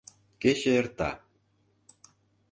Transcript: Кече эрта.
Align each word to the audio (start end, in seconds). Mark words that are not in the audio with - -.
Кече 0.41 0.71
эрта. 0.79 1.09